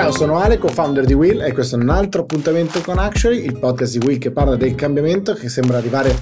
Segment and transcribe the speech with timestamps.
[0.00, 3.58] Ciao, sono Ale, co-founder di Will e questo è un altro appuntamento con Actually, il
[3.58, 6.16] podcast di Will che parla del cambiamento che sembra arrivare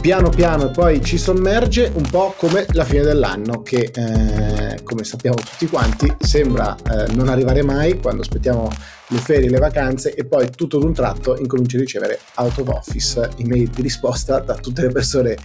[0.00, 5.04] piano piano e poi ci sommerge un po' come la fine dell'anno che eh, come
[5.04, 8.70] sappiamo tutti quanti sembra eh, non arrivare mai quando aspettiamo
[9.08, 13.30] le ferie, le vacanze e poi tutto d'un tratto incominci a ricevere out of office
[13.38, 15.36] email di risposta da tutte le persone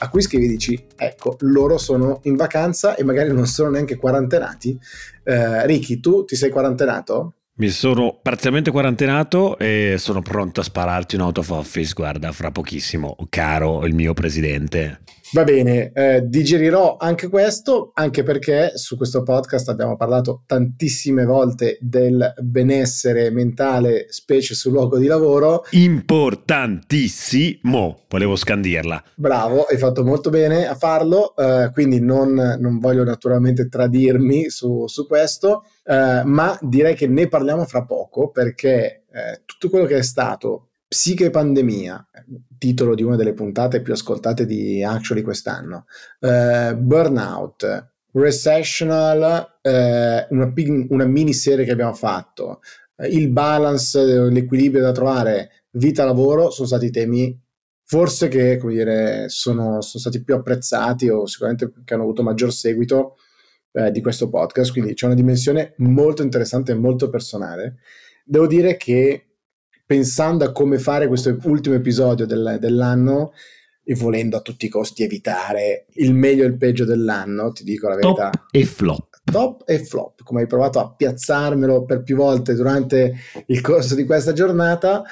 [0.00, 3.96] a cui scrivi e dici ecco loro sono in vacanza e magari non sono neanche
[3.96, 4.78] quarantenati
[5.24, 7.34] eh, Ricky tu ti sei quarantenato?
[7.60, 12.50] Mi sono parzialmente quarantenato e sono pronto a spararti un out of office, guarda, fra
[12.50, 15.02] pochissimo, caro il mio presidente.
[15.32, 21.78] Va bene, eh, digerirò anche questo, anche perché su questo podcast abbiamo parlato tantissime volte
[21.80, 25.62] del benessere mentale, specie sul luogo di lavoro.
[25.70, 29.00] Importantissimo, volevo scandirla.
[29.14, 34.88] Bravo, hai fatto molto bene a farlo, eh, quindi non, non, voglio naturalmente tradirmi su,
[34.88, 39.98] su questo, eh, ma direi che ne parliamo fra poco perché eh, tutto quello che
[39.98, 42.04] è stato Psiche pandemia,
[42.58, 45.84] titolo di una delle puntate più ascoltate di Actually quest'anno,
[46.18, 50.52] uh, Burnout, Recessional, uh, una,
[50.88, 52.58] una miniserie che abbiamo fatto,
[52.96, 57.40] uh, il balance, l'equilibrio da trovare, vita-lavoro, sono stati temi
[57.84, 62.52] forse che come dire, sono, sono, stati più apprezzati o sicuramente che hanno avuto maggior
[62.52, 63.14] seguito
[63.92, 67.76] di questo podcast, quindi c'è una dimensione molto interessante e molto personale.
[68.24, 69.29] Devo dire che
[69.90, 73.32] pensando a come fare questo ultimo episodio del, dell'anno
[73.82, 77.88] e volendo a tutti i costi evitare il meglio e il peggio dell'anno, ti dico
[77.88, 78.30] la verità.
[78.30, 79.20] Top e flop.
[79.24, 84.04] Top e flop, come hai provato a piazzarmelo per più volte durante il corso di
[84.04, 85.02] questa giornata,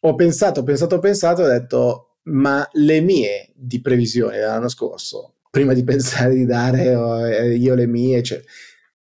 [0.00, 4.68] ho pensato, ho pensato, ho pensato e ho detto, ma le mie di previsione dell'anno
[4.68, 8.38] scorso, prima di pensare di dare eh, io le mie, cioè,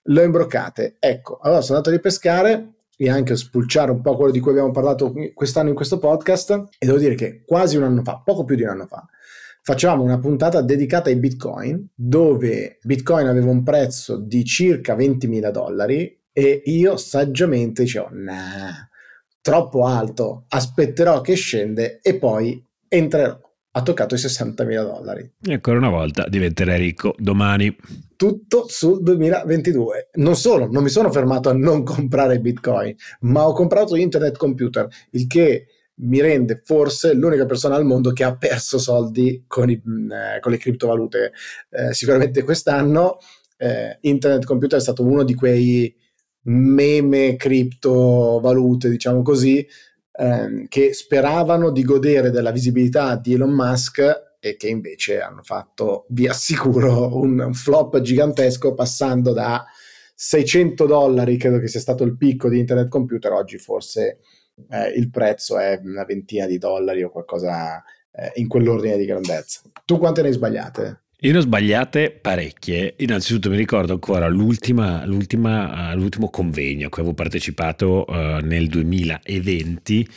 [0.03, 0.97] le ho imbroccate.
[0.99, 4.71] Ecco, allora sono andato a ripescare e anche spulciare un po' quello di cui abbiamo
[4.71, 6.51] parlato quest'anno in questo podcast.
[6.79, 9.07] E devo dire che quasi un anno fa, poco più di un anno fa,
[9.63, 16.21] facevamo una puntata dedicata ai bitcoin dove bitcoin aveva un prezzo di circa 20.000 dollari
[16.33, 18.89] e io saggiamente dicevo nah,
[19.41, 23.39] troppo alto, aspetterò che scende e poi entrerò
[23.77, 25.33] ha toccato i 60.000 dollari.
[25.43, 27.77] E ancora una volta diventerai ricco domani.
[28.15, 30.11] Tutto sul 2022.
[30.15, 34.87] Non solo, non mi sono fermato a non comprare Bitcoin, ma ho comprato internet computer,
[35.11, 39.81] il che mi rende forse l'unica persona al mondo che ha perso soldi con, i,
[39.87, 41.33] mm, eh, con le criptovalute.
[41.71, 43.19] Eh, sicuramente quest'anno
[43.57, 45.93] eh, internet computer è stato uno di quei
[46.43, 49.67] meme criptovalute, diciamo così,
[50.17, 56.07] ehm, che speravano di godere della visibilità di Elon Musk e che invece hanno fatto,
[56.11, 59.65] vi assicuro, un, flop gigantesco passando da
[60.15, 64.19] 600 dollari, credo che sia stato il picco di internet computer, oggi forse
[64.69, 67.83] eh, il prezzo è una ventina di dollari o qualcosa
[68.13, 69.63] eh, in quell'ordine di grandezza.
[69.85, 71.04] Tu quante ne hai sbagliate?
[71.25, 72.97] Io ne ho sbagliate parecchie.
[72.99, 78.69] Innanzitutto mi ricordo ancora l'ultima, l'ultima, uh, l'ultimo convegno a cui avevo partecipato uh, nel
[78.69, 80.09] 2020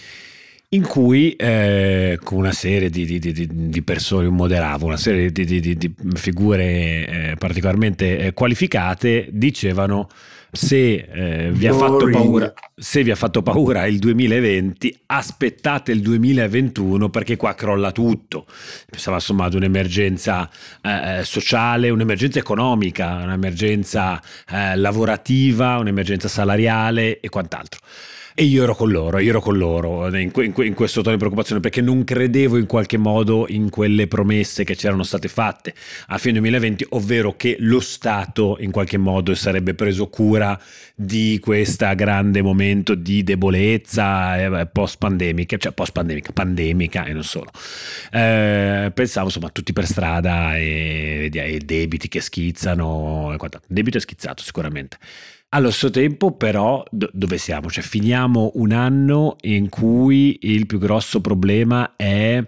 [0.71, 5.95] in cui eh, con una serie di, di, di, di, persone, moderavo, una serie di,
[6.15, 10.09] figure eh, particolarmente eh, qualificate, dicevano
[10.51, 11.67] se, eh, vi
[12.11, 18.45] paura, se vi ha fatto paura il 2020, aspettate il 2021 perché qua crolla tutto.
[18.89, 20.49] Pensava insomma ad un'emergenza
[20.81, 27.79] eh, sociale, un'emergenza economica, un'emergenza eh, lavorativa, un'emergenza salariale e quant'altro.
[28.39, 31.17] E io ero con loro, io ero con loro in, in, in, questo tono di
[31.17, 35.73] preoccupazione perché non credevo in qualche modo in quelle promesse che c'erano state fatte
[36.09, 40.55] a fine 2020, ovvero che lo Stato in qualche modo sarebbe preso cura
[40.93, 47.23] di questo grande momento di debolezza eh, post pandemica, cioè post pandemica, pandemica e non
[47.23, 47.49] solo.
[48.11, 53.35] Eh, pensavo insomma tutti per strada e, e debiti che schizzano,
[53.65, 54.99] debito è schizzato sicuramente.
[55.57, 57.67] Allo stesso tempo, però, do- dove siamo?
[57.71, 62.43] Cioè, finiamo un anno in cui il più grosso problema è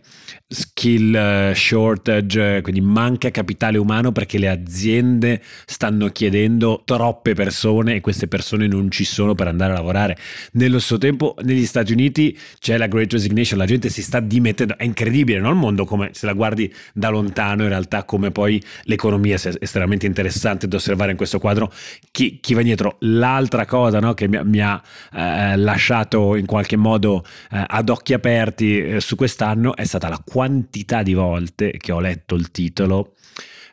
[0.48, 8.02] skill eh, shortage, quindi manca capitale umano perché le aziende stanno chiedendo troppe persone e
[8.02, 10.16] queste persone non ci sono per andare a lavorare.
[10.54, 14.78] Nello stesso tempo, negli Stati Uniti c'è la Great Resignation, la gente si sta dimettendo.
[14.78, 15.50] È incredibile, no?
[15.50, 20.06] Il mondo come se la guardi da lontano, in realtà, come poi l'economia sia estremamente
[20.06, 21.74] interessante da osservare in questo quadro.
[22.12, 22.98] Chi, chi va dietro?
[23.00, 24.82] L'altra cosa no, che mi, mi ha
[25.14, 30.22] eh, lasciato in qualche modo eh, ad occhi aperti eh, su quest'anno è stata la
[30.24, 33.14] quantità di volte che ho letto il titolo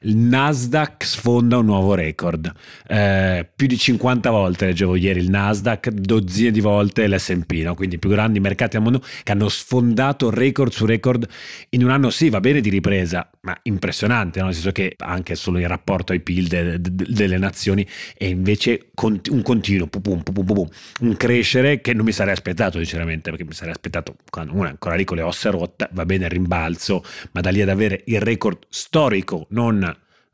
[0.00, 2.52] il Nasdaq sfonda un nuovo record.
[2.86, 7.74] Eh, più di 50 volte leggevo ieri il Nasdaq, dozzine di volte l'SP, no?
[7.74, 11.26] quindi i più grandi mercati al mondo che hanno sfondato record su record
[11.70, 14.46] in un anno, sì, va bene di ripresa, ma impressionante, no?
[14.46, 18.90] nel senso che anche solo in rapporto ai PIL de, de, delle nazioni è invece
[19.02, 20.68] un continuo, pum, pum, pum,
[21.00, 24.70] un crescere che non mi sarei aspettato sinceramente, perché mi sarei aspettato quando uno è
[24.70, 28.02] ancora lì con le ossa rotte, va bene il rimbalzo, ma da lì ad avere
[28.06, 29.85] il record storico, non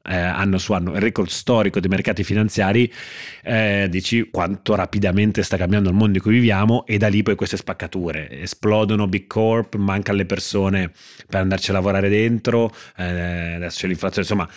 [0.04, 2.92] eh, anno su anno, il record storico dei mercati finanziari,
[3.42, 7.34] eh, dici quanto rapidamente sta cambiando il mondo in cui viviamo e da lì poi
[7.34, 10.90] queste spaccature, esplodono big corp, mancano le persone
[11.28, 14.48] per andarci a lavorare dentro, eh, adesso c'è l'inflazione, insomma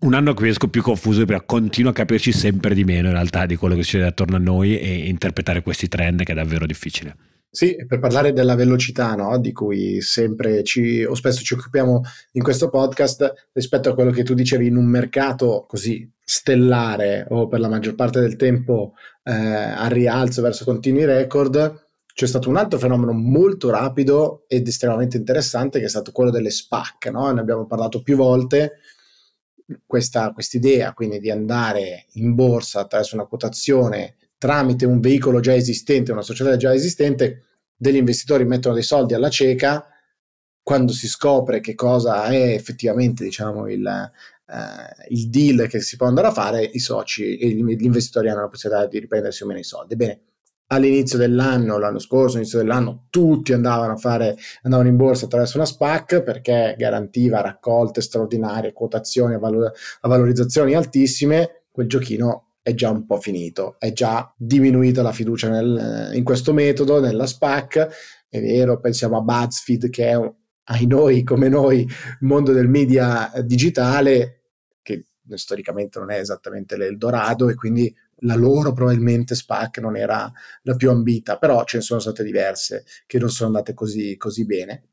[0.00, 3.46] un anno che esco più confuso perché continuo a capirci sempre di meno in realtà
[3.46, 7.33] di quello che succede attorno a noi e interpretare questi trend che è davvero difficile.
[7.54, 9.38] Sì, per parlare della velocità, no?
[9.38, 12.00] di cui sempre ci, o spesso ci occupiamo
[12.32, 17.46] in questo podcast, rispetto a quello che tu dicevi in un mercato così stellare o
[17.46, 22.56] per la maggior parte del tempo eh, a rialzo verso continui record, c'è stato un
[22.56, 27.06] altro fenomeno molto rapido ed estremamente interessante che è stato quello delle SPAC.
[27.12, 27.30] No?
[27.30, 28.80] Ne abbiamo parlato più volte.
[29.86, 36.12] Questa idea quindi di andare in borsa attraverso una quotazione tramite un veicolo già esistente,
[36.12, 37.44] una società già esistente,
[37.74, 39.86] degli investitori mettono dei soldi alla cieca,
[40.62, 46.08] quando si scopre che cosa è effettivamente diciamo, il, eh, il deal che si può
[46.08, 49.60] andare a fare, i soci e gli investitori hanno la possibilità di riprendersi o meno
[49.60, 49.96] i soldi.
[49.96, 50.20] Bene,
[50.66, 55.64] all'inizio dell'anno, l'anno scorso, all'inizio dell'anno, tutti andavano a fare, andavano in borsa attraverso una
[55.64, 61.62] SPAC perché garantiva raccolte straordinarie, quotazioni a, valor- a valorizzazioni altissime.
[61.70, 66.54] Quel giochino è già un po' finito, è già diminuita la fiducia nel, in questo
[66.54, 67.88] metodo, nella SPAC,
[68.26, 70.34] è vero, pensiamo a BuzzFeed che è,
[70.68, 71.86] ai noi come noi,
[72.20, 74.44] mondo del media digitale,
[74.80, 80.32] che storicamente non è esattamente l'Eldorado e quindi la loro probabilmente SPAC non era
[80.62, 84.46] la più ambita, però ce ne sono state diverse che non sono andate così, così
[84.46, 84.84] bene.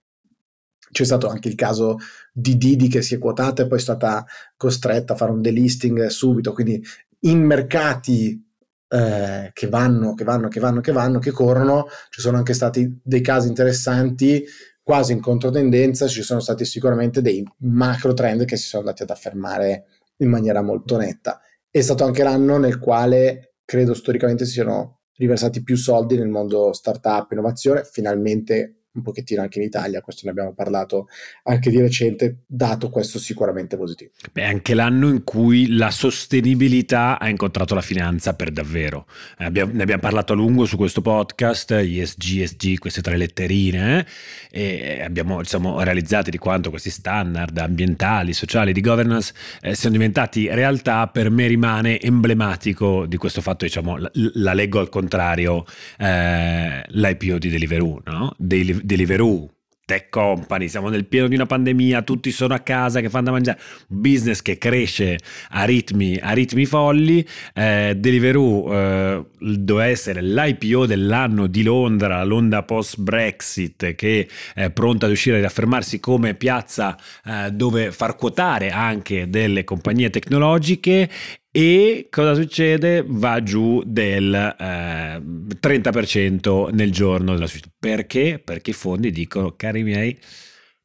[0.92, 2.00] C'è stato anche il caso
[2.34, 4.26] di Didi che si è quotata e poi è stata
[4.58, 6.84] costretta a fare un delisting subito, quindi
[7.22, 8.50] in mercati
[8.88, 13.00] eh, che vanno, che vanno, che vanno, che vanno, che corrono, ci sono anche stati
[13.04, 14.44] dei casi interessanti,
[14.84, 19.10] quasi in controtendenza, ci sono stati sicuramente dei macro trend che si sono andati ad
[19.10, 19.86] affermare
[20.18, 21.40] in maniera molto netta.
[21.70, 26.74] È stato anche l'anno nel quale credo storicamente si siano riversati più soldi nel mondo
[26.74, 31.08] startup, innovazione, finalmente un pochettino anche in Italia, questo ne abbiamo parlato
[31.44, 34.12] anche di recente, dato questo sicuramente positivo.
[34.32, 39.06] Beh, anche l'anno in cui la sostenibilità ha incontrato la finanza per davvero.
[39.38, 44.06] Eh, abbiamo, ne abbiamo parlato a lungo su questo podcast, ESG, ESG, queste tre letterine,
[44.50, 49.96] eh, e abbiamo diciamo, realizzati di quanto questi standard ambientali, sociali, di governance eh, siano
[49.96, 55.66] diventati realtà, per me rimane emblematico di questo fatto, diciamo, la, la leggo al contrario,
[55.98, 58.34] eh, l'IPO di Deliveroo, no?
[58.38, 59.50] Dei, Deliveroo,
[59.92, 63.32] tech company, siamo nel pieno di una pandemia, tutti sono a casa che fanno da
[63.32, 65.20] mangiare, business che cresce
[65.50, 72.64] a ritmi, a ritmi folli, eh, Deliveroo eh, doveva essere l'IPO dell'anno di Londra, l'onda
[72.64, 78.72] post Brexit che è pronta ad uscire ad affermarsi come piazza eh, dove far quotare
[78.72, 81.10] anche delle compagnie tecnologiche
[81.52, 83.04] e cosa succede?
[83.06, 85.22] Va giù del eh,
[85.60, 87.70] 30% nel giorno della società.
[87.78, 88.42] Perché?
[88.44, 90.18] Perché i fondi dicono, cari miei,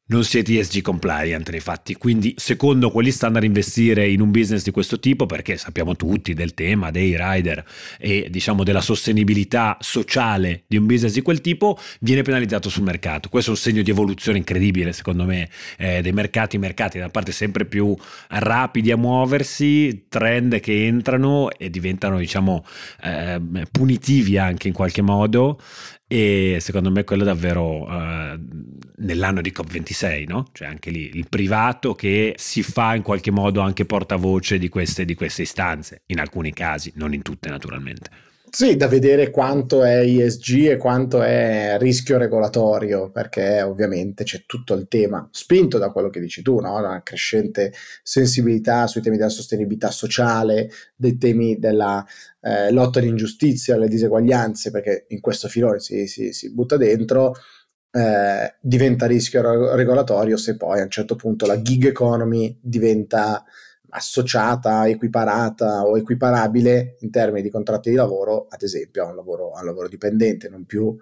[0.07, 4.99] non siete ESG compliant infatti, quindi secondo quegli standard investire in un business di questo
[4.99, 7.63] tipo, perché sappiamo tutti del tema dei rider
[7.99, 13.27] e diciamo della sostenibilità sociale di un business di quel tipo, viene penalizzato sul mercato.
[13.29, 17.31] Questo è un segno di evoluzione incredibile secondo me eh, dei mercati, mercati da parte
[17.31, 17.95] sempre più
[18.29, 22.65] rapidi a muoversi, trend che entrano e diventano diciamo
[23.03, 25.59] eh, punitivi anche in qualche modo
[26.07, 28.39] e secondo me quello è davvero uh,
[28.97, 30.47] nell'anno di COP26, no?
[30.53, 35.03] Cioè anche lì il privato che si fa in qualche modo anche portavoce di queste,
[35.03, 38.09] di queste istanze, in alcuni casi, non in tutte naturalmente.
[38.49, 44.73] Sì, da vedere quanto è ESG e quanto è rischio regolatorio, perché ovviamente c'è tutto
[44.73, 46.77] il tema, spinto da quello che dici tu, no?
[46.77, 52.03] una crescente sensibilità sui temi della sostenibilità sociale, dei temi della
[52.41, 57.33] eh, lotta all'ingiustizia, alle diseguaglianze, perché in questo filone si, si, si butta dentro,
[57.91, 63.43] eh, diventa rischio regolatorio se poi a un certo punto la gig economy diventa
[63.89, 69.53] associata, equiparata o equiparabile in termini di contratti di lavoro, ad esempio, a un lavoro,
[69.53, 70.95] a un lavoro dipendente, non più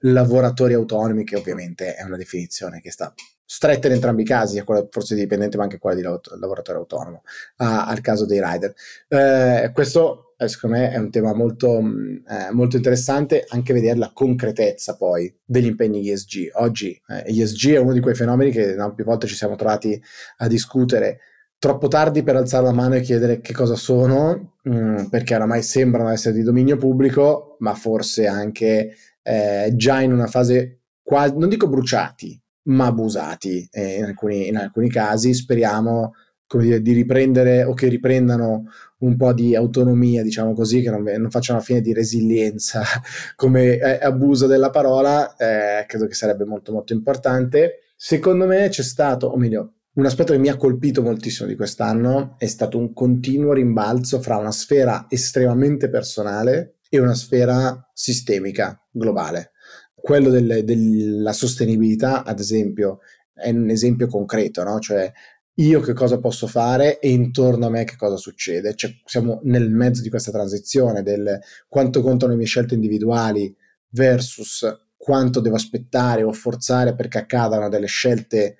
[0.00, 3.12] lavoratori autonomi, che ovviamente è una definizione che sta
[3.44, 7.22] stretta in entrambi i casi, quella forse di dipendente ma anche quella di lavoratore autonomo,
[7.56, 8.72] a, al caso dei rider.
[9.08, 13.98] Eh, questo eh, secondo me è un tema molto, mm, eh, molto, interessante, anche vedere
[13.98, 16.50] la concretezza poi degli impegni ESG.
[16.54, 20.00] Oggi eh, ESG è uno di quei fenomeni che no, più volte ci siamo trovati
[20.38, 21.20] a discutere
[21.60, 25.62] troppo tardi per alzare la mano e chiedere che cosa sono, mh, mm, perché oramai
[25.62, 31.50] sembrano essere di dominio pubblico, ma forse anche eh, già in una fase quasi, non
[31.50, 35.34] dico bruciati, ma abusati eh, in, alcuni, in, alcuni, casi.
[35.34, 36.14] Speriamo
[36.58, 38.64] dire, di riprendere o che riprendano
[39.00, 42.82] un po' di autonomia, diciamo così, che non, non facciano la fine di resilienza
[43.36, 47.80] come eh, abuso della parola, eh, credo che sarebbe molto molto importante.
[47.96, 52.36] Secondo me c'è stato, o meglio, un aspetto che mi ha colpito moltissimo di quest'anno
[52.38, 59.52] è stato un continuo rimbalzo fra una sfera estremamente personale e una sfera sistemica, globale
[60.00, 63.00] quello del, della sostenibilità, ad esempio,
[63.32, 64.78] è un esempio concreto, no?
[64.78, 65.12] Cioè,
[65.54, 68.74] io che cosa posso fare e intorno a me che cosa succede.
[68.74, 73.54] Cioè, siamo nel mezzo di questa transizione del quanto contano le mie scelte individuali
[73.90, 74.64] versus
[74.96, 78.56] quanto devo aspettare o forzare perché accadano delle scelte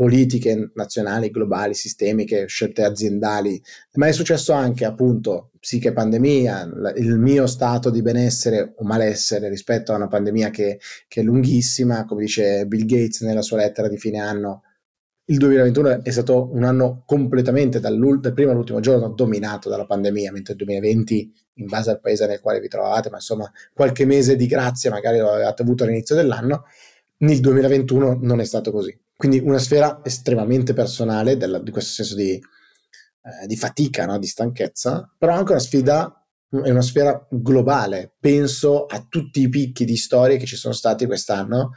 [0.00, 3.62] politiche nazionali, globali, sistemiche, scelte aziendali,
[3.96, 9.92] ma è successo anche appunto psiche pandemia, il mio stato di benessere o malessere rispetto
[9.92, 13.98] a una pandemia che, che è lunghissima, come dice Bill Gates nella sua lettera di
[13.98, 14.62] fine anno,
[15.26, 20.54] il 2021 è stato un anno completamente dal primo all'ultimo giorno dominato dalla pandemia, mentre
[20.54, 24.46] il 2020, in base al paese nel quale vi trovate, ma insomma qualche mese di
[24.46, 26.64] grazia magari lo avete avuto all'inizio dell'anno,
[27.18, 28.98] nel 2021 non è stato così.
[29.20, 34.18] Quindi una sfera estremamente personale della, di questo senso di, eh, di fatica, no?
[34.18, 38.14] di stanchezza, però anche una sfida, è una sfera globale.
[38.18, 41.72] Penso a tutti i picchi di storie che ci sono stati quest'anno.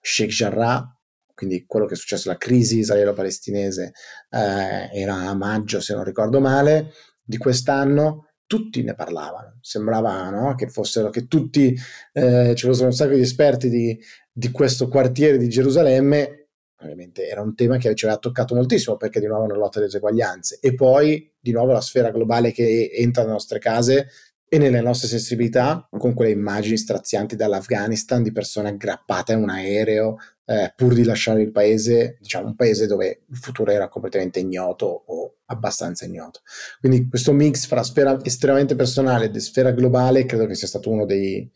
[0.00, 0.92] Sheikh Jarrah,
[1.34, 3.92] quindi quello che è successo, la crisi israelo-palestinese,
[4.30, 6.90] eh, era a maggio se non ricordo male,
[7.22, 10.56] di quest'anno tutti ne parlavano, sembrava no?
[10.56, 11.78] che fossero, che tutti,
[12.12, 13.96] eh, ci fossero un sacco di esperti di,
[14.32, 16.37] di questo quartiere di Gerusalemme
[16.80, 19.86] ovviamente era un tema che ci aveva toccato moltissimo perché di nuovo una lotta alle
[19.86, 24.08] diseguaglianze e poi di nuovo la sfera globale che entra nelle nostre case
[24.50, 30.16] e nelle nostre sensibilità con quelle immagini strazianti dall'Afghanistan di persone aggrappate a un aereo
[30.46, 35.02] eh, pur di lasciare il paese, diciamo un paese dove il futuro era completamente ignoto
[35.06, 36.40] o abbastanza ignoto.
[36.80, 41.04] Quindi questo mix fra sfera estremamente personale e sfera globale credo che sia stato uno
[41.04, 41.50] dei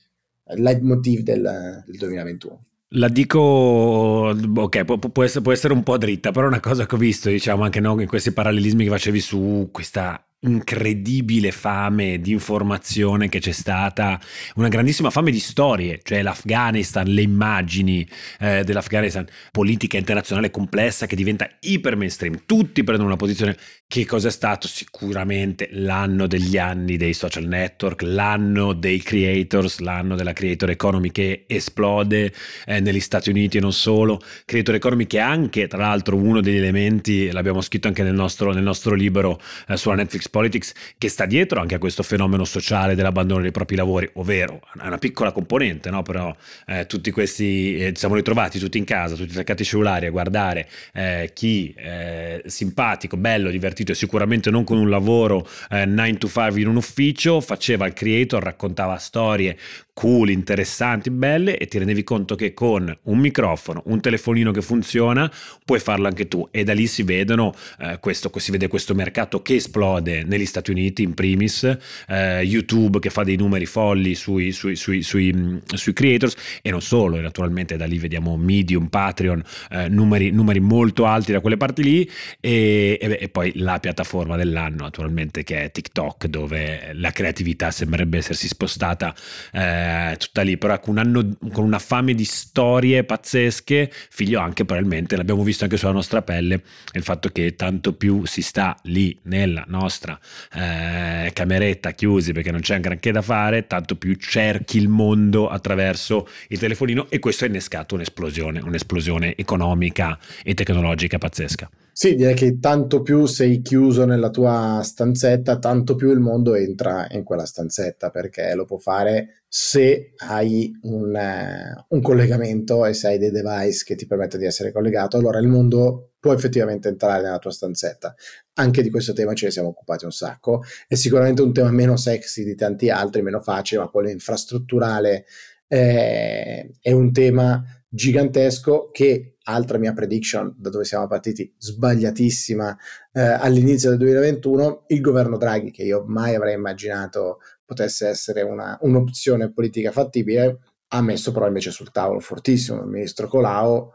[0.57, 2.65] leitmotiv del, del 2021.
[2.95, 6.99] La dico, ok, può, essere, può, essere, un po' dritta, però una cosa che ho
[6.99, 13.29] visto, diciamo, anche no, in questi parallelismi che facevi su questa incredibile fame di informazione
[13.29, 14.21] che c'è stata,
[14.57, 18.07] una grandissima fame di storie, cioè l'Afghanistan, le immagini
[18.41, 23.57] eh, dell'Afghanistan, politica internazionale complessa che diventa iper mainstream, tutti prendono una posizione.
[23.87, 24.69] Che cosa è stato?
[24.69, 31.45] Sicuramente l'anno degli anni dei social network, l'anno dei creators, l'anno della creator economy che
[31.47, 32.33] esplode
[32.65, 36.41] eh, negli Stati Uniti e non solo, creator economy che è anche tra l'altro uno
[36.41, 41.11] degli elementi, l'abbiamo scritto anche nel nostro, nel nostro libro eh, sulla Netflix Politics che
[41.11, 45.31] sta dietro anche a questo fenomeno sociale dell'abbandono dei propri lavori, ovvero è una piccola
[45.31, 46.01] componente, no?
[46.01, 46.35] però
[46.67, 50.67] eh, tutti questi eh, siamo ritrovati tutti in casa, tutti attaccati ai cellulari a guardare
[50.95, 56.29] eh, chi eh, simpatico, bello, divertito e sicuramente non con un lavoro 9 eh, to
[56.29, 59.59] 5 in un ufficio, faceva il creator, raccontava storie
[59.95, 65.31] cool, interessanti, belle e ti rendevi conto che con un microfono, un telefonino che funziona,
[65.65, 66.49] puoi farlo anche tu.
[66.51, 70.71] E da lì si vedono eh, questo, si vede questo mercato che esplode negli Stati
[70.71, 71.65] Uniti in primis,
[72.09, 75.57] eh, YouTube che fa dei numeri folli sui, sui, sui, sui, mm,
[75.93, 81.07] creators e non solo, e naturalmente da lì vediamo Medium, Patreon, eh, numeri, numeri, molto
[81.07, 85.71] alti da quelle parti lì e, e, e poi la piattaforma dell'anno naturalmente che è
[85.71, 89.15] TikTok dove la creatività sembrerebbe essersi spostata
[89.53, 89.82] eh,
[90.19, 95.17] tutta lì, però ecco, un anno con una fame di storie pazzesche, figlio anche probabilmente,
[95.17, 96.63] l'abbiamo visto anche sulla nostra pelle,
[96.93, 100.19] il fatto che tanto più si sta lì nella nostra
[100.55, 106.29] eh, cameretta chiusi perché non c'è granché da fare, tanto più cerchi il mondo attraverso
[106.49, 111.71] il telefonino e questo ha innescato un'esplosione, un'esplosione economica e tecnologica pazzesca.
[111.95, 117.07] Sì, direi che tanto più sei chiuso nella tua stanzetta, tanto più il mondo entra
[117.11, 123.09] in quella stanzetta perché lo può fare se hai un, uh, un collegamento e se
[123.09, 127.23] hai dei device che ti permettono di essere collegato, allora il mondo può effettivamente entrare
[127.23, 128.15] nella tua stanzetta.
[128.55, 130.63] Anche di questo tema ce ne siamo occupati un sacco.
[130.89, 135.27] È sicuramente un tema meno sexy di tanti altri, meno facile, ma quello infrastrutturale
[135.69, 137.63] eh, è un tema
[137.95, 142.77] gigantesco che altra mia prediction da dove siamo partiti sbagliatissima
[143.13, 148.79] eh, all'inizio del 2021 il governo Draghi che io mai avrei immaginato potesse essere una,
[148.81, 153.91] un'opzione politica fattibile ha messo però invece sul tavolo fortissimo il ministro Colau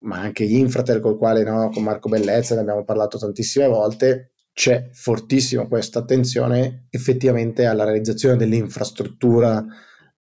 [0.00, 4.32] ma anche Infratel col quale no, con Marco Bellezza ne abbiamo parlato tantissime volte.
[4.52, 9.64] C'è fortissimo questa attenzione effettivamente alla realizzazione dell'infrastruttura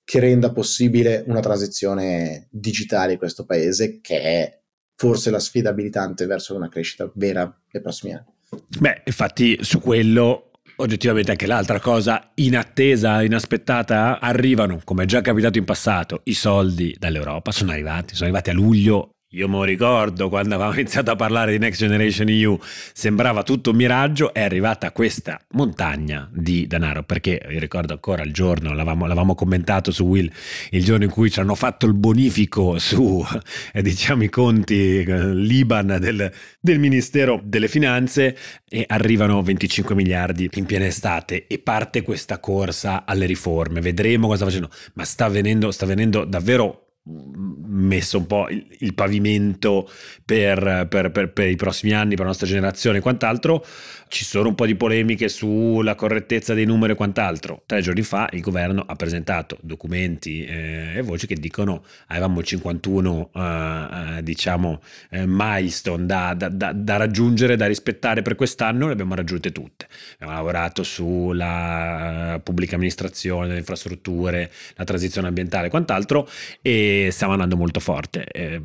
[0.07, 4.59] che renda possibile una transizione digitale in questo paese, che è
[4.95, 8.33] forse la sfida abilitante verso una crescita vera nei prossimi anni.
[8.79, 15.57] Beh, infatti su quello oggettivamente anche l'altra cosa inattesa, inaspettata, arrivano, come è già capitato
[15.57, 20.55] in passato, i soldi dall'Europa, sono arrivati, sono arrivati a luglio io lo ricordo quando
[20.55, 22.57] avevamo iniziato a parlare di Next Generation EU,
[22.93, 28.31] sembrava tutto un miraggio, è arrivata questa montagna di denaro, perché io ricordo ancora il
[28.31, 30.31] giorno, l'avevamo, l'avevamo commentato su Will,
[30.69, 33.21] il giorno in cui ci hanno fatto il bonifico su,
[33.73, 36.31] eh, diciamo, i conti eh, l'Iban del,
[36.61, 38.37] del Ministero delle Finanze
[38.69, 44.37] e arrivano 25 miliardi in piena estate e parte questa corsa alle riforme, vedremo cosa
[44.37, 49.89] sta facendo, ma sta avvenendo, sta avvenendo davvero messo un po' il, il pavimento
[50.25, 53.65] per, per, per, per, i prossimi anni, per la nostra generazione e quant'altro,
[54.09, 57.63] ci sono un po' di polemiche sulla correttezza dei numeri e quant'altro.
[57.65, 63.29] Tre giorni fa il governo ha presentato documenti eh, e voci che dicono avevamo 51
[63.33, 68.93] eh, eh, diciamo eh, milestone da, da, da, da, raggiungere, da rispettare per quest'anno, le
[68.93, 69.87] abbiamo raggiunte tutte.
[70.15, 76.27] Abbiamo lavorato sulla uh, pubblica amministrazione, le infrastrutture, la transizione ambientale e quant'altro
[76.61, 78.25] e stiamo andando molto forte.
[78.25, 78.61] Eh,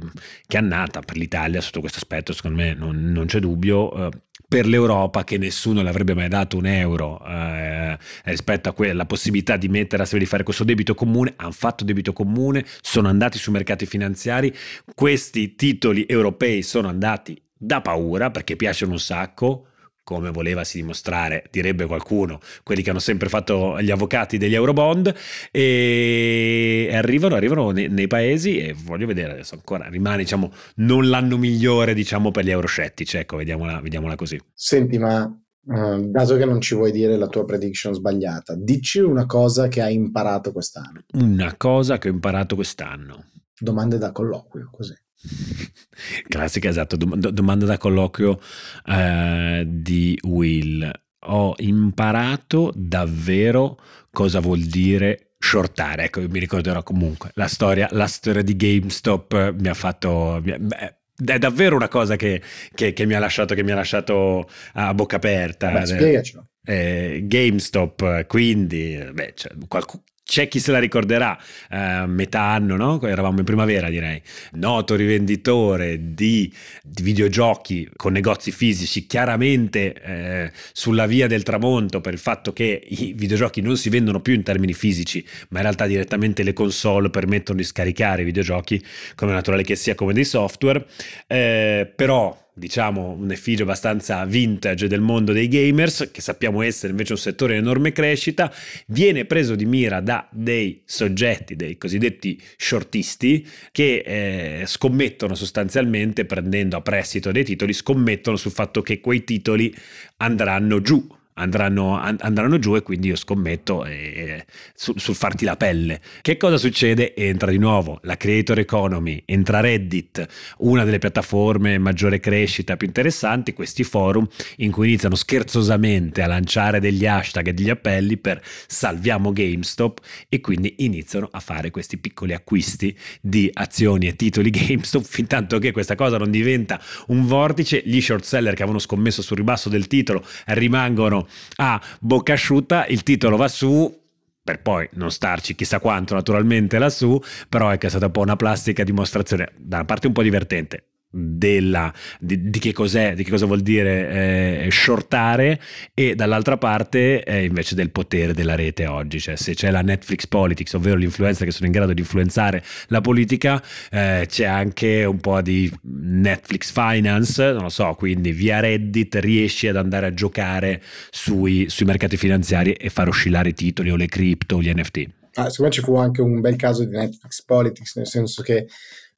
[0.47, 4.09] che annata per l'Italia sotto questo aspetto, secondo me non, non c'è dubbio.
[4.09, 4.11] Eh,
[4.53, 9.57] per l'Europa che nessuno le avrebbe mai dato un euro eh, rispetto a quella possibilità
[9.57, 13.39] di mettere a sé di fare questo debito comune, hanno fatto debito comune, sono andati
[13.39, 14.55] sui mercati finanziari,
[14.95, 19.69] questi titoli europei sono andati da paura perché piacciono un sacco,
[20.04, 25.14] come volevasi dimostrare, direbbe qualcuno, quelli che hanno sempre fatto gli avvocati degli Eurobond,
[25.50, 31.38] e arrivano, arrivano nei, nei paesi e voglio vedere adesso ancora, rimane diciamo non l'anno
[31.38, 34.40] migliore diciamo per gli euroscettici, ecco, vediamola, vediamola così.
[34.53, 39.27] Senti, ma Uh, dato che non ci vuoi dire la tua prediction sbagliata, dici una
[39.27, 41.05] cosa che hai imparato quest'anno.
[41.12, 43.27] Una cosa che ho imparato quest'anno.
[43.57, 44.94] Domande da colloquio, così.
[46.28, 48.40] Classica, esatto, domanda da colloquio
[48.87, 50.90] eh, di Will.
[51.26, 53.78] Ho imparato davvero
[54.11, 56.04] cosa vuol dire shortare.
[56.04, 60.40] Ecco, mi ricorderò comunque la storia, la storia di GameStop mi ha fatto...
[60.42, 62.42] Beh, è davvero una cosa che,
[62.74, 65.70] che, che, mi lasciato, che, mi ha lasciato, a bocca aperta.
[65.70, 66.44] Beh, spiegacelo.
[66.64, 70.02] Eh, GameStop, quindi beh, cioè, qualcuno,
[70.33, 72.99] c'è chi se la ricorderà, eh, metà anno, no?
[73.03, 74.18] eravamo in primavera direi,
[74.53, 76.51] noto rivenditore di,
[76.83, 82.83] di videogiochi con negozi fisici, chiaramente eh, sulla via del tramonto per il fatto che
[82.83, 87.11] i videogiochi non si vendono più in termini fisici, ma in realtà direttamente le console
[87.11, 88.83] permettono di scaricare i videogiochi,
[89.14, 90.87] come naturale che sia, come dei software,
[91.27, 97.12] eh, però diciamo un effigie abbastanza vintage del mondo dei gamers, che sappiamo essere invece
[97.12, 98.53] un settore in enorme crescita,
[98.87, 106.77] viene preso di mira da dei soggetti, dei cosiddetti shortisti, che eh, scommettono sostanzialmente, prendendo
[106.77, 109.75] a prestito dei titoli, scommettono sul fatto che quei titoli
[110.17, 116.01] andranno giù andranno, andranno giù e quindi io scommetto eh, sul, sul farti la pelle.
[116.21, 117.14] Che cosa succede?
[117.14, 120.27] Entra di nuovo la creator economy, entra Reddit,
[120.59, 126.81] una delle piattaforme maggiore crescita più interessanti, questi forum in cui iniziano scherzosamente a lanciare
[126.81, 132.35] degli hashtag e degli appelli per salviamo GameStop e quindi iniziano a fare questi piccoli
[132.35, 137.83] acquisti di azioni e titoli GameStop fin tanto che questa cosa non diventa un vortice,
[137.85, 143.03] gli short seller che avevano scommesso sul ribasso del titolo rimangono a bocca asciutta, il
[143.03, 144.01] titolo va su,
[144.42, 148.21] per poi non starci chissà quanto naturalmente lassù, però è che è stata un po'
[148.21, 153.22] una plastica dimostrazione, da una parte un po' divertente, della, di, di, che cos'è, di
[153.22, 155.61] che cosa vuol dire eh, shortare
[155.92, 160.27] e dall'altra parte eh, invece del potere della rete oggi, cioè se c'è la Netflix
[160.27, 165.20] Politics, ovvero l'influencer che sono in grado di influenzare la politica, eh, c'è anche un
[165.20, 170.83] po' di Netflix Finance, non lo so, quindi via Reddit riesci ad andare a giocare
[171.11, 175.09] sui, sui mercati finanziari e far oscillare i titoli o le cripto o gli NFT.
[175.35, 178.66] Ah, secondo me ci fu anche un bel caso di Netflix Politics, nel senso che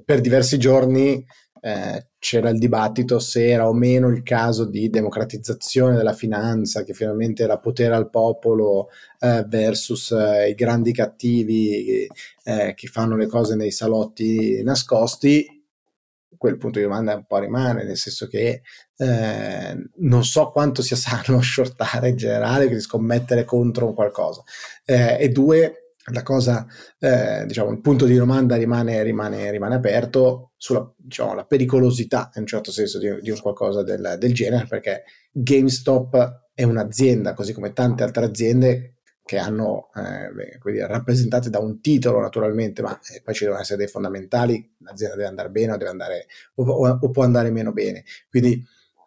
[0.04, 1.24] per diversi giorni
[1.64, 6.92] eh, c'era il dibattito se era o meno il caso di democratizzazione della finanza, che
[6.92, 12.06] finalmente era potere al popolo eh, versus eh, i grandi cattivi
[12.42, 15.64] eh, che fanno le cose nei salotti nascosti.
[16.36, 18.60] Quel punto di domanda un po' rimane, nel senso che
[18.98, 24.42] eh, non so quanto sia sano shortare in generale, quindi scommettere contro un qualcosa.
[24.84, 26.66] E due, la cosa,
[26.98, 32.46] eh, diciamo, il punto di domanda rimane, rimane, rimane aperto sulla diciamo, pericolosità, in un
[32.46, 37.72] certo senso, di, di un qualcosa del, del, genere, perché GameStop è un'azienda, così come
[37.72, 43.32] tante altre aziende che hanno, eh, dire, rappresentate da un titolo naturalmente, ma eh, poi
[43.32, 47.10] ci devono essere dei fondamentali, l'azienda deve andare bene o, deve andare, o, o, o
[47.10, 48.04] può andare meno bene.
[48.28, 48.62] Quindi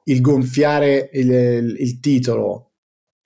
[0.05, 2.66] il gonfiare il, il, il titolo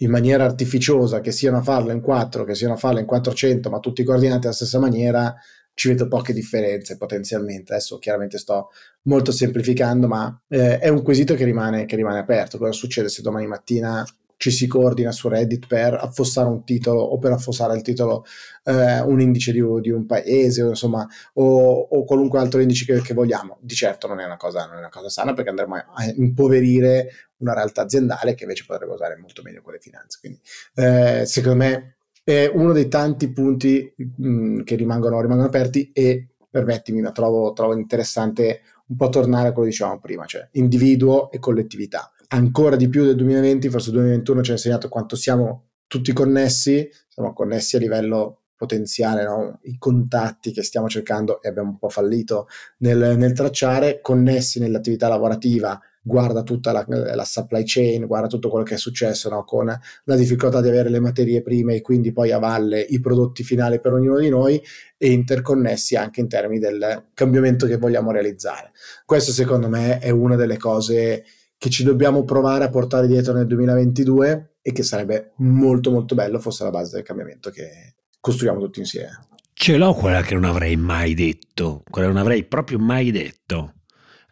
[0.01, 3.69] in maniera artificiosa, che siano a farlo in 4, che siano a farlo in 400,
[3.69, 5.33] ma tutti coordinati alla stessa maniera,
[5.73, 7.73] ci vedo poche differenze potenzialmente.
[7.73, 8.69] Adesso chiaramente sto
[9.03, 12.57] molto semplificando, ma eh, è un quesito che rimane, che rimane aperto.
[12.57, 14.05] Cosa succede se domani mattina
[14.41, 18.25] ci si coordina su Reddit per affossare un titolo o per affossare il titolo
[18.63, 23.01] eh, un indice di, di, un paese o, insomma, o, o qualunque altro indice che,
[23.01, 23.59] che, vogliamo.
[23.61, 27.09] Di certo non è, una cosa, non è una cosa sana perché andremo a, impoverire
[27.37, 30.17] una realtà aziendale che invece potrebbe usare molto meglio quelle finanze.
[30.19, 30.39] Quindi
[30.73, 36.29] eh, secondo me è uno dei tanti punti mh, mm, che rimangono, rimangono, aperti e
[36.49, 41.29] permettimi, la trovo, trovo interessante un po' tornare a quello che dicevamo prima, cioè individuo
[41.29, 45.69] e collettività ancora di più del 2020, forse il 2021 ci ha insegnato quanto siamo
[45.87, 49.59] tutti connessi, siamo connessi a livello potenziale, no?
[49.63, 55.07] i contatti che stiamo cercando e abbiamo un po' fallito nel, nel tracciare, connessi nell'attività
[55.07, 59.43] lavorativa, guarda tutta la, la, supply chain, guarda tutto quello che è successo no?
[59.43, 63.43] con la difficoltà di avere le materie prime e quindi poi a valle i prodotti
[63.43, 64.61] finali per ognuno di noi
[64.95, 68.71] e interconnessi anche in termini del cambiamento che vogliamo realizzare.
[69.05, 71.23] Questo secondo me è una delle cose
[71.61, 76.39] che ci dobbiamo provare a portare dietro nel 2022 e che sarebbe molto molto bello
[76.39, 79.27] fosse la base del cambiamento che costruiamo tutti insieme.
[79.53, 83.75] Ce l'ho quella che non avrei mai detto, quella che non avrei proprio mai detto.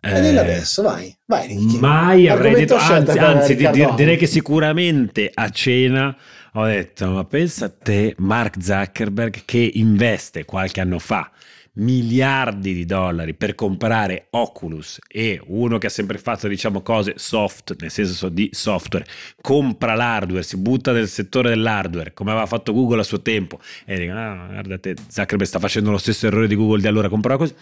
[0.02, 1.56] E eh, adesso, vai, vai.
[1.80, 6.18] Mai avrei detto, anzi, anzi di, direi che sicuramente a cena
[6.54, 11.30] ho detto, ma pensa a te Mark Zuckerberg che investe qualche anno fa
[11.74, 17.76] miliardi di dollari per comprare Oculus e uno che ha sempre fatto diciamo cose soft
[17.80, 19.06] nel senso di software.
[19.42, 23.98] Compra l'hardware si butta nel settore dell'hardware come aveva fatto Google a suo tempo e
[23.98, 27.54] dico ah guardate Zuckerberg sta facendo lo stesso errore di Google di allora comprava così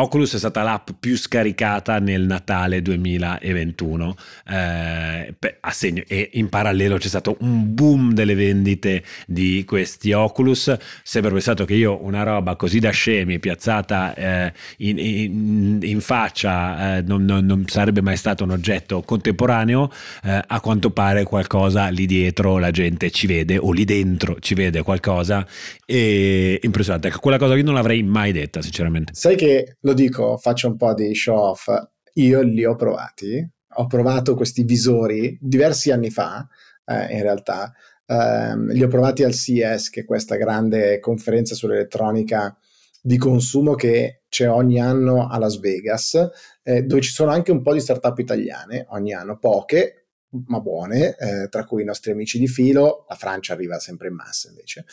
[0.00, 4.14] Oculus è stata l'app più scaricata nel Natale 2021
[4.48, 5.34] eh,
[5.72, 10.74] segno, e in parallelo c'è stato un boom delle vendite di questi Oculus.
[11.02, 16.96] Sempre pensato che io una roba così da scemi piazzata eh, in, in, in, faccia
[16.96, 19.90] eh, non, non, non, sarebbe mai stato un oggetto contemporaneo,
[20.24, 24.54] eh, a quanto pare qualcosa lì dietro la gente ci vede o lì dentro ci
[24.54, 25.46] vede qualcosa
[25.84, 27.08] e impressionante.
[27.08, 29.12] Ecco, quella cosa che non l'avrei mai detta sinceramente.
[29.14, 31.68] Sai che lo dico, faccio un po' di show off,
[32.14, 36.46] io li ho provati, ho provato questi visori diversi anni fa,
[36.84, 37.72] eh, in realtà,
[38.06, 42.56] eh, li ho provati al CES, che è questa grande conferenza sull'elettronica
[43.02, 46.30] di consumo che c'è ogni anno a Las Vegas,
[46.62, 50.00] eh, dove ci sono anche un po' di startup italiane, ogni anno, poche,
[50.46, 54.14] ma buone, eh, tra cui i nostri amici di filo, la Francia arriva sempre in
[54.14, 54.84] massa invece.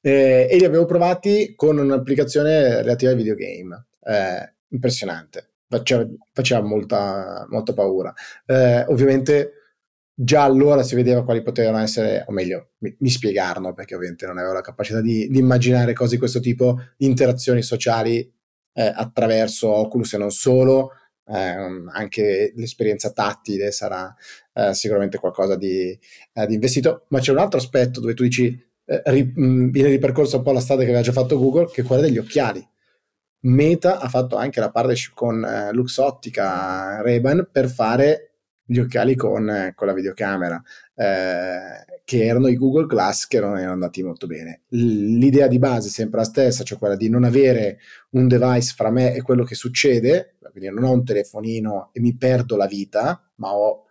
[0.00, 3.86] Eh, e li avevo provati con un'applicazione relativa ai videogame.
[4.02, 8.12] Eh, impressionante, faceva, faceva molta, molta, paura.
[8.46, 9.52] Eh, ovviamente
[10.14, 14.38] già allora si vedeva quali potevano essere, o meglio, mi, mi spiegarono perché ovviamente non
[14.38, 18.18] avevo la capacità di, di immaginare cose di questo tipo, interazioni sociali
[18.72, 20.92] eh, attraverso Oculus e non solo,
[21.26, 21.34] eh,
[21.92, 24.14] anche l'esperienza tattile sarà
[24.54, 25.96] eh, sicuramente qualcosa di,
[26.32, 29.90] eh, di, investito, ma c'è un altro aspetto dove tu dici eh, ri, mh, viene
[29.90, 32.66] ripercorso un po' la strada che aveva già fatto Google, che è quella degli occhiali.
[33.40, 38.30] Meta ha fatto anche la partnership con eh, Luxottica Ray-Ban per fare
[38.64, 40.62] gli occhiali con, con la videocamera,
[40.94, 44.62] eh, che erano i Google Glass che non erano andati molto bene.
[44.68, 47.78] L'idea di base è sempre la stessa, cioè quella di non avere
[48.10, 52.16] un device fra me e quello che succede, quindi non ho un telefonino e mi
[52.16, 53.84] perdo la vita, ma ho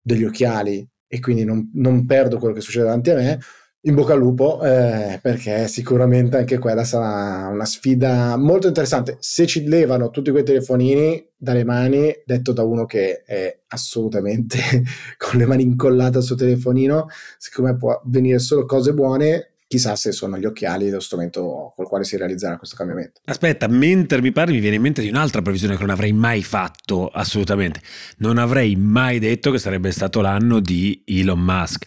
[0.00, 3.38] degli occhiali e quindi non, non perdo quello che succede davanti a me
[3.82, 9.16] in bocca al lupo eh, perché sicuramente anche quella sarà una sfida molto interessante.
[9.20, 14.58] Se ci levano tutti quei telefonini dalle mani, detto da uno che è assolutamente
[15.16, 17.06] con le mani incollate al suo telefonino,
[17.38, 22.02] siccome può venire solo cose buone, chissà se sono gli occhiali lo strumento col quale
[22.02, 23.20] si realizzerà questo cambiamento.
[23.26, 26.42] Aspetta, mentre mi parli mi viene in mente di un'altra previsione che non avrei mai
[26.42, 27.80] fatto assolutamente.
[28.16, 31.86] Non avrei mai detto che sarebbe stato l'anno di Elon Musk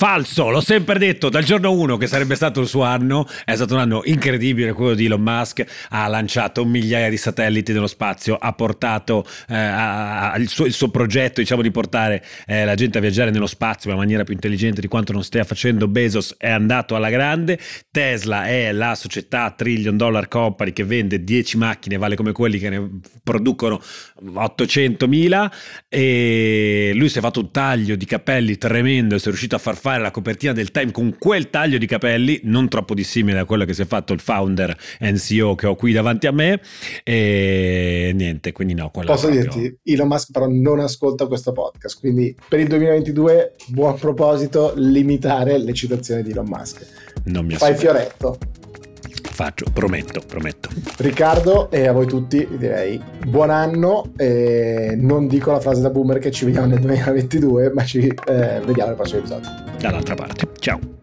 [0.00, 3.74] Falso, l'ho sempre detto dal giorno 1 che sarebbe stato il suo anno, è stato
[3.74, 8.50] un anno incredibile quello di Elon Musk, ha lanciato migliaia di satelliti nello spazio, ha
[8.54, 12.96] portato eh, a, a, il, suo, il, suo, progetto diciamo di portare eh, la gente
[12.96, 16.48] a viaggiare nello spazio in maniera più intelligente di quanto non stia facendo Bezos, è
[16.48, 17.58] andato alla grande,
[17.90, 22.70] Tesla è la società trillion dollar company che vende 10 macchine, vale come quelli che
[22.70, 23.78] ne producono
[24.24, 25.50] 800.000
[25.90, 29.76] e lui si è fatto un taglio di capelli tremendo si è riuscito a far
[29.76, 33.44] fare fare la copertina del Time con quel taglio di capelli, non troppo dissimile a
[33.44, 36.60] quello che si è fatto il founder NCO che ho qui davanti a me.
[37.02, 38.90] E niente, quindi no.
[38.90, 39.40] Posso proprio...
[39.40, 45.58] dirti, Elon Musk però non ascolta questo podcast, quindi per il 2022 buon proposito limitare
[45.58, 46.86] le citazioni di Elon Musk.
[47.24, 48.38] Non mi Fai fioretto
[49.40, 50.68] faccio, prometto, prometto.
[50.98, 56.18] Riccardo e a voi tutti direi buon anno e non dico la frase da boomer
[56.18, 59.48] che ci vediamo nel 2022 ma ci eh, vediamo nel prossimo episodio.
[59.78, 60.99] Dall'altra parte, ciao.